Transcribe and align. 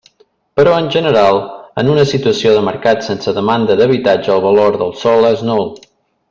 Però, 0.59 0.71
en 0.83 0.87
general, 0.95 1.35
en 1.81 1.91
una 1.95 2.05
situació 2.13 2.55
de 2.55 2.63
mercat 2.69 3.05
sense 3.11 3.35
demanda 3.39 3.77
d'habitatge, 3.83 4.33
el 4.37 4.43
valor 4.47 4.81
del 4.83 4.97
sòl 5.05 5.29
és 5.35 5.47
nul. 5.51 5.67